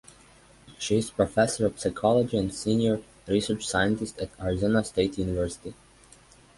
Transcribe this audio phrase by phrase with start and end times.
[0.79, 5.75] She is Professor of Psychology and Senior Research Scientist at Arizona State University.